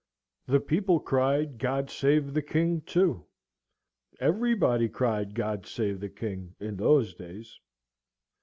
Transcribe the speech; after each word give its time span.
The 0.47 0.59
people 0.59 0.99
cried 0.99 1.59
"God 1.59 1.91
save 1.91 2.33
the 2.33 2.41
King," 2.41 2.81
too. 2.87 3.23
Everybody 4.19 4.89
cried 4.89 5.35
"God 5.35 5.67
save 5.67 5.99
the 5.99 6.09
King" 6.09 6.55
in 6.59 6.75
those 6.75 7.13
days. 7.13 7.59